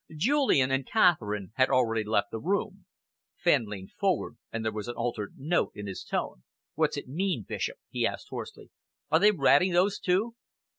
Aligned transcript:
Julian 0.17 0.71
and 0.71 0.83
Catherine 0.87 1.51
had 1.57 1.69
already 1.69 2.03
left 2.03 2.31
the 2.31 2.39
room. 2.39 2.87
Fenn 3.35 3.67
leaned 3.67 3.91
forward, 3.91 4.35
and 4.51 4.65
there 4.65 4.71
was 4.71 4.87
an 4.87 4.95
altered 4.95 5.35
note 5.37 5.73
in 5.75 5.85
his 5.85 6.03
tone. 6.03 6.41
"What's 6.73 6.97
it 6.97 7.07
mean, 7.07 7.45
Bishop?" 7.47 7.77
he 7.91 8.07
asked 8.07 8.29
hoarsely. 8.31 8.71
"Are 9.11 9.19
they 9.19 9.31
ratting, 9.31 9.73
those 9.73 9.99
two?" 9.99 10.33